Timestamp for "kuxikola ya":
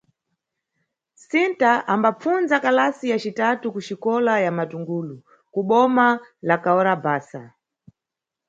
3.73-4.51